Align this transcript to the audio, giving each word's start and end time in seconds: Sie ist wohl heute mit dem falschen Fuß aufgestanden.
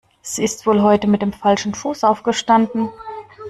Sie 0.23 0.43
ist 0.43 0.65
wohl 0.65 0.81
heute 0.81 1.05
mit 1.05 1.21
dem 1.21 1.31
falschen 1.31 1.75
Fuß 1.75 2.05
aufgestanden. 2.05 2.89